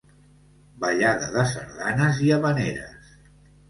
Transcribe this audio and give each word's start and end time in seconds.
Ballada 0.85 1.29
de 1.37 1.45
sardanes 1.53 2.27
i 2.29 2.35
havaneres. 2.39 3.19